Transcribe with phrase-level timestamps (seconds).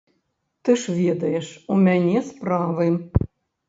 [0.63, 2.93] Ты ж ведаеш, у мяне справы.